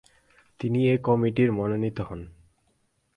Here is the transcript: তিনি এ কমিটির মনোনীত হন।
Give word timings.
তিনি 0.59 0.79
এ 0.89 0.95
কমিটির 0.97 1.49
মনোনীত 1.51 1.97
হন। 2.01 2.21